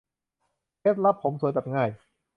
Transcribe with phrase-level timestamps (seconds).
[0.79, 1.89] เคล็ดลับผมสวยแบบง่าย